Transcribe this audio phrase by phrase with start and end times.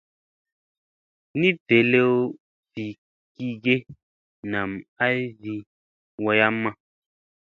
[1.39, 2.13] Ni velew
[2.73, 2.85] vi
[3.35, 3.75] gi ge
[4.51, 4.71] nam
[5.05, 5.53] ay vi
[6.23, 6.69] wayamma.